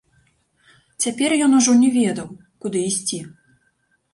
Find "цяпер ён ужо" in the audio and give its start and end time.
1.03-1.75